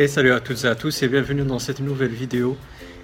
Et 0.00 0.08
salut 0.08 0.32
à 0.32 0.40
toutes 0.40 0.64
et 0.64 0.66
à 0.66 0.74
tous 0.74 1.02
et 1.02 1.08
bienvenue 1.08 1.42
dans 1.42 1.58
cette 1.58 1.80
nouvelle 1.80 2.12
vidéo. 2.12 2.56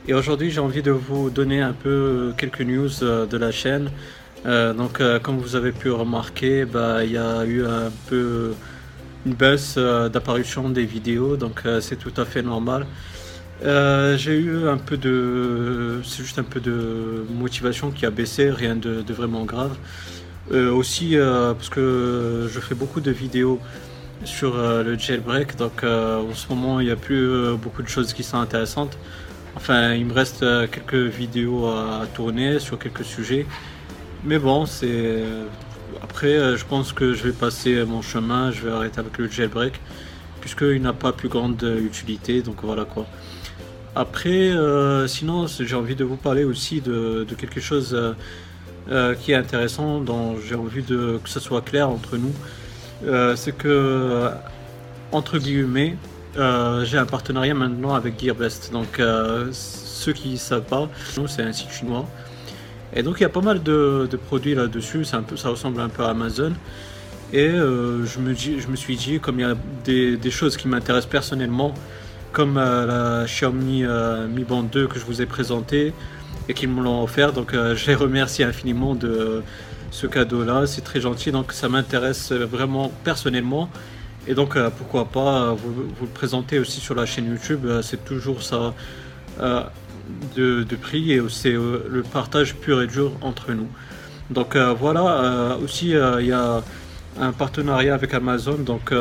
Et 0.08 0.14
aujourd'hui 0.14 0.50
j'ai 0.50 0.60
envie 0.60 0.80
de 0.80 0.92
vous 0.92 1.28
donner 1.28 1.60
un 1.60 1.74
peu 1.74 2.32
quelques 2.38 2.62
news 2.62 2.88
euh, 3.02 3.26
de 3.26 3.36
la 3.36 3.52
chaîne. 3.52 3.90
Euh, 4.46 4.72
donc 4.72 5.02
euh, 5.02 5.18
comme 5.18 5.36
vous 5.36 5.56
avez 5.56 5.72
pu 5.72 5.90
remarquer, 5.90 6.64
bah, 6.64 7.04
il 7.04 7.12
y 7.12 7.18
a 7.18 7.44
eu 7.44 7.66
un 7.66 7.90
peu 8.08 8.54
une 9.26 9.34
baisse 9.34 9.76
d'apparition 9.76 10.70
des 10.70 10.86
vidéos, 10.86 11.36
donc 11.36 11.64
c'est 11.82 11.96
tout 11.96 12.14
à 12.16 12.24
fait 12.24 12.40
normal. 12.40 12.86
j'ai 13.62 14.38
eu 14.38 14.66
un 14.66 14.78
peu 14.78 14.96
de... 14.96 16.00
C'est 16.02 16.22
juste 16.22 16.38
un 16.38 16.44
peu 16.44 16.60
de 16.60 17.26
motivation 17.30 17.90
qui 17.90 18.06
a 18.06 18.10
baissé, 18.10 18.48
rien 18.48 18.74
de 18.74 19.12
vraiment 19.12 19.44
grave. 19.44 19.76
aussi 20.50 21.14
parce 21.18 21.68
que 21.68 22.48
je 22.50 22.60
fais 22.60 22.74
beaucoup 22.74 23.02
de 23.02 23.10
vidéos 23.10 23.60
sur 24.24 24.56
euh, 24.56 24.82
le 24.82 24.98
jailbreak. 24.98 25.56
Donc 25.56 25.82
euh, 25.82 26.22
en 26.22 26.34
ce 26.34 26.48
moment, 26.48 26.80
il 26.80 26.86
n'y 26.86 26.92
a 26.92 26.96
plus 26.96 27.28
euh, 27.28 27.54
beaucoup 27.54 27.82
de 27.82 27.88
choses 27.88 28.12
qui 28.12 28.22
sont 28.22 28.38
intéressantes. 28.38 28.96
Enfin, 29.56 29.94
il 29.94 30.06
me 30.06 30.12
reste 30.12 30.40
quelques 30.70 30.94
vidéos 30.94 31.66
à 31.66 32.06
tourner 32.14 32.58
sur 32.58 32.78
quelques 32.78 33.04
sujets. 33.04 33.46
Mais 34.24 34.38
bon, 34.38 34.66
c'est. 34.66 35.22
Après, 36.02 36.56
je 36.56 36.64
pense 36.66 36.92
que 36.92 37.14
je 37.14 37.22
vais 37.22 37.32
passer 37.32 37.82
mon 37.86 38.02
chemin, 38.02 38.50
je 38.50 38.66
vais 38.66 38.70
arrêter 38.70 39.00
avec 39.00 39.16
le 39.16 39.28
jailbreak, 39.28 39.80
puisqu'il 40.42 40.82
n'a 40.82 40.92
pas 40.92 41.12
plus 41.12 41.30
grande 41.30 41.62
utilité, 41.62 42.42
donc 42.42 42.56
voilà 42.62 42.84
quoi. 42.84 43.06
Après, 43.94 44.52
sinon, 45.06 45.46
j'ai 45.46 45.74
envie 45.74 45.96
de 45.96 46.04
vous 46.04 46.16
parler 46.16 46.44
aussi 46.44 46.82
de, 46.82 47.26
quelque 47.38 47.60
chose 47.60 47.98
qui 49.20 49.32
est 49.32 49.36
intéressant, 49.36 50.00
dont 50.02 50.36
j'ai 50.46 50.54
envie 50.54 50.82
de, 50.82 51.18
que 51.24 51.30
ce 51.30 51.40
soit 51.40 51.62
clair 51.62 51.88
entre 51.88 52.18
nous. 52.18 52.34
Euh, 53.04 53.36
c'est 53.36 53.52
que, 53.52 53.68
euh, 53.68 54.30
entre 55.12 55.38
guillemets, 55.38 55.96
euh, 56.36 56.84
j'ai 56.84 56.98
un 56.98 57.06
partenariat 57.06 57.54
maintenant 57.54 57.94
avec 57.94 58.18
GearBest. 58.20 58.72
Donc, 58.72 59.00
ceux 59.52 60.12
qui 60.12 60.30
ne 60.30 60.36
savent 60.36 60.62
pas, 60.62 60.88
c'est 61.26 61.42
un 61.42 61.52
site 61.52 61.70
chinois. 61.70 62.06
Et 62.94 63.02
donc, 63.02 63.16
il 63.18 63.22
y 63.22 63.26
a 63.26 63.30
pas 63.30 63.40
mal 63.40 63.62
de, 63.62 64.08
produits 64.26 64.54
là-dessus. 64.54 65.06
Un 65.12 65.22
peu, 65.22 65.36
ça 65.36 65.50
ressemble 65.50 65.80
un 65.80 65.88
peu 65.88 66.04
à 66.04 66.10
Amazon. 66.10 66.52
Et 67.32 67.48
je, 67.50 68.20
me 68.20 68.32
dis, 68.34 68.60
je 68.60 68.68
me 68.68 68.76
suis 68.76 68.96
dit, 68.96 69.18
comme 69.18 69.40
il 69.40 69.46
y 69.46 69.50
a 69.50 69.56
des, 69.84 70.30
choses 70.30 70.56
qui 70.56 70.68
m'intéressent 70.68 71.10
personnellement, 71.10 71.74
comme 72.36 72.56
la 72.56 73.24
Xiaomi 73.24 73.84
Mi 74.28 74.44
Band 74.44 74.64
2 74.64 74.88
que 74.88 74.98
je 74.98 75.06
vous 75.06 75.22
ai 75.22 75.26
présenté 75.26 75.94
et 76.50 76.52
qu'ils 76.52 76.68
me 76.68 76.82
l'ont 76.82 77.02
offert. 77.02 77.32
Donc, 77.32 77.52
je 77.54 77.86
les 77.86 77.94
remercie 77.94 78.42
infiniment 78.42 78.94
de 78.94 79.42
ce 79.90 80.06
cadeau-là. 80.06 80.66
C'est 80.66 80.82
très 80.82 81.00
gentil, 81.00 81.32
donc 81.32 81.52
ça 81.52 81.70
m'intéresse 81.70 82.32
vraiment 82.32 82.92
personnellement. 83.04 83.70
Et 84.28 84.34
donc, 84.34 84.56
euh, 84.56 84.70
pourquoi 84.76 85.06
pas 85.06 85.54
vous, 85.54 85.88
le 86.00 86.06
présenter 86.08 86.58
aussi 86.58 86.80
sur 86.80 86.94
la 86.94 87.06
chaîne 87.06 87.26
YouTube. 87.26 87.64
Euh, 87.64 87.80
c'est 87.80 88.04
toujours 88.04 88.42
ça 88.42 88.74
euh, 89.40 89.62
de, 90.36 90.64
de, 90.64 90.76
prix 90.76 91.12
et 91.12 91.22
c'est 91.28 91.52
le 91.52 92.02
partage 92.12 92.54
pur 92.56 92.82
et 92.82 92.86
dur 92.86 93.12
entre 93.22 93.52
nous. 93.52 93.68
Donc 94.30 94.56
voilà, 94.56 95.56
aussi 95.62 95.90
il 95.90 96.26
y 96.26 96.32
a 96.32 96.62
un 97.20 97.32
partenariat 97.32 97.94
avec 97.94 98.12
Amazon. 98.12 98.56
Donc 98.58 98.92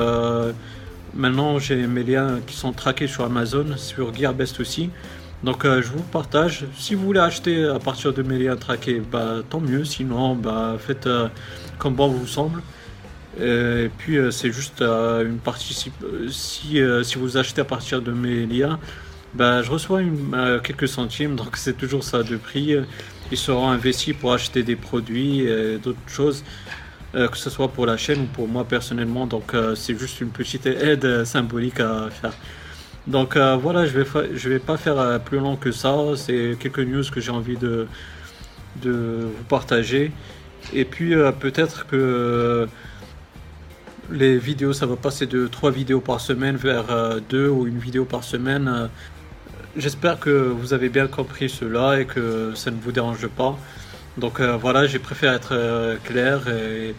maintenant 1.16 1.60
j'ai 1.60 1.88
mes 1.88 2.04
liens 2.04 2.40
qui 2.46 2.56
sont 2.56 2.74
traqués 2.74 3.08
sur 3.08 3.24
Amazon, 3.24 3.66
sur 3.78 4.14
Gearbest 4.14 4.60
aussi. 4.60 4.90
Donc 5.44 5.64
euh, 5.64 5.82
je 5.82 5.90
vous 5.90 6.02
partage. 6.02 6.66
Si 6.76 6.96
vous 6.96 7.06
voulez 7.06 7.20
acheter 7.20 7.66
à 7.66 7.80
partir 7.80 8.14
de 8.14 8.24
mes 8.24 8.40
liens 8.40 8.56
traqués, 8.56 9.00
bah, 9.00 9.38
tant 9.48 9.60
mieux. 9.60 9.86
Sinon, 9.86 10.36
bah, 10.36 10.76
faites 10.80 11.08
euh, 11.08 11.28
comme 11.78 11.94
bon 11.94 12.08
vous 12.08 12.28
semble. 12.28 12.62
Et 13.40 13.90
puis 13.98 14.18
euh, 14.18 14.32
c'est 14.32 14.52
juste 14.52 14.82
une 14.82 15.38
partie. 15.44 15.74
Si, 16.30 16.80
si 17.04 17.18
vous 17.18 17.38
achetez 17.38 17.62
à 17.62 17.66
partir 17.66 18.02
de 18.02 18.12
mes 18.12 18.46
liens, 18.46 18.80
bah, 19.34 19.62
je 19.62 19.70
reçois 19.70 20.02
quelques 20.64 20.88
centimes. 20.88 21.36
Donc 21.36 21.58
c'est 21.58 21.78
toujours 21.78 22.04
ça 22.04 22.24
de 22.24 22.38
prix. 22.38 22.76
Ils 23.32 23.38
seront 23.38 23.70
investis 23.70 24.16
pour 24.16 24.34
acheter 24.34 24.64
des 24.64 24.76
produits 24.76 25.42
et 25.42 25.78
d'autres 25.78 26.00
choses. 26.08 26.44
Que 27.16 27.38
ce 27.38 27.50
soit 27.50 27.70
pour 27.70 27.86
la 27.86 27.96
chaîne 27.96 28.22
ou 28.22 28.26
pour 28.26 28.48
moi 28.48 28.66
personnellement, 28.66 29.26
donc 29.26 29.56
c'est 29.76 29.98
juste 29.98 30.20
une 30.20 30.32
petite 30.32 30.66
aide 30.66 31.24
symbolique 31.24 31.80
à 31.80 32.10
faire. 32.10 32.34
Donc 33.08 33.36
euh, 33.36 33.56
voilà, 33.56 33.86
je 33.86 34.00
vais, 34.00 34.36
je 34.36 34.50
vais 34.50 34.60
pas 34.60 34.78
faire 34.78 34.98
euh, 34.98 35.20
plus 35.20 35.38
long 35.38 35.56
que 35.56 35.72
ça. 35.72 35.96
C'est 36.16 36.58
quelques 36.60 36.80
news 36.80 37.04
que 37.12 37.22
j'ai 37.22 37.32
envie 37.32 37.58
de, 37.58 37.88
de 38.82 39.28
vous 39.38 39.44
partager. 39.48 40.12
Et 40.74 40.86
puis 40.86 41.14
euh, 41.14 41.32
peut-être 41.32 41.86
que 41.86 42.68
les 44.12 44.38
vidéos, 44.38 44.74
ça 44.74 44.86
va 44.86 44.96
passer 44.96 45.28
de 45.28 45.48
3 45.48 45.72
vidéos 45.72 46.00
par 46.00 46.20
semaine 46.20 46.56
vers 46.56 46.86
2 47.30 47.50
ou 47.50 47.68
une 47.68 47.80
vidéo 47.80 48.06
par 48.06 48.24
semaine. 48.24 48.90
J'espère 49.78 50.20
que 50.20 50.30
vous 50.30 50.74
avez 50.74 50.90
bien 50.90 51.08
compris 51.08 51.50
cela 51.50 52.00
et 52.00 52.06
que 52.06 52.54
ça 52.56 52.70
ne 52.72 52.80
vous 52.80 52.92
dérange 52.92 53.28
pas. 53.28 53.58
Donc 54.18 54.40
voilà, 54.42 54.88
j'ai 54.88 55.00
préféré 55.00 55.36
être 55.36 55.98
clair 56.04 56.48
et 56.48 56.96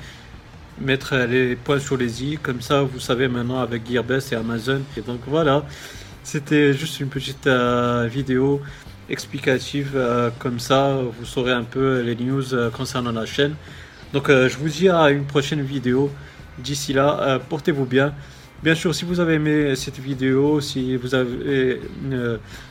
mettre 0.80 1.16
les 1.16 1.56
points 1.56 1.78
sur 1.78 1.96
les 1.96 2.24
i. 2.24 2.38
Comme 2.38 2.60
ça, 2.60 2.82
vous 2.82 3.00
savez 3.00 3.28
maintenant 3.28 3.60
avec 3.60 3.88
Gearbest 3.90 4.32
et 4.32 4.36
Amazon. 4.36 4.82
Et 4.96 5.00
donc 5.00 5.20
voilà, 5.26 5.64
c'était 6.22 6.72
juste 6.72 7.00
une 7.00 7.08
petite 7.08 7.46
euh, 7.46 8.08
vidéo 8.10 8.60
explicative. 9.08 9.92
Euh, 9.94 10.30
comme 10.38 10.58
ça, 10.58 10.98
vous 11.18 11.24
saurez 11.24 11.52
un 11.52 11.64
peu 11.64 12.00
les 12.00 12.16
news 12.16 12.54
euh, 12.54 12.70
concernant 12.70 13.12
la 13.12 13.26
chaîne. 13.26 13.54
Donc 14.12 14.28
je 14.28 14.56
vous 14.56 14.68
dis 14.68 14.88
à 14.88 15.10
une 15.10 15.24
prochaine 15.24 15.62
vidéo. 15.62 16.10
D'ici 16.58 16.92
là, 16.92 17.38
portez-vous 17.50 17.84
bien. 17.84 18.14
Bien 18.62 18.74
sûr, 18.74 18.94
si 18.94 19.04
vous 19.04 19.20
avez 19.20 19.34
aimé 19.34 19.76
cette 19.76 19.98
vidéo, 19.98 20.60
si 20.60 20.96
vous 20.96 21.14
avez 21.14 21.80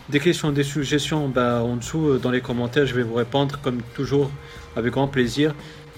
des 0.09 0.19
questions, 0.19 0.51
des 0.51 0.63
suggestions, 0.63 1.29
ben, 1.29 1.59
en 1.61 1.75
dessous 1.77 2.17
dans 2.17 2.31
les 2.31 2.41
commentaires, 2.41 2.85
je 2.85 2.95
vais 2.95 3.03
vous 3.03 3.13
répondre 3.13 3.59
comme 3.61 3.81
toujours 3.93 4.31
avec 4.75 4.91
grand 4.91 5.07
plaisir. 5.07 5.53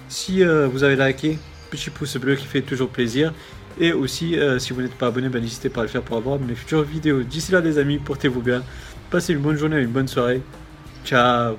Si 0.09 0.43
vous 0.43 0.83
avez 0.83 0.95
liké, 0.95 1.39
petit 1.69 1.89
pouce 1.89 2.17
bleu 2.17 2.35
qui 2.35 2.45
fait 2.45 2.61
toujours 2.61 2.89
plaisir. 2.89 3.33
Et 3.79 3.93
aussi, 3.93 4.37
euh, 4.37 4.57
si 4.59 4.73
vous 4.73 4.81
n'êtes 4.81 4.95
pas 4.95 5.07
abonné, 5.07 5.29
ben, 5.29 5.41
n'hésitez 5.41 5.69
pas 5.69 5.81
à 5.81 5.83
le 5.83 5.89
faire 5.89 6.01
pour 6.01 6.17
avoir 6.17 6.39
mes 6.39 6.55
futures 6.55 6.81
vidéos. 6.81 7.21
D'ici 7.21 7.51
là, 7.51 7.61
les 7.61 7.77
amis, 7.77 7.99
portez-vous 7.99 8.41
bien. 8.41 8.63
Passez 9.11 9.33
une 9.33 9.39
bonne 9.39 9.57
journée, 9.57 9.79
une 9.79 9.91
bonne 9.91 10.07
soirée. 10.07 10.41
Ciao 11.05 11.57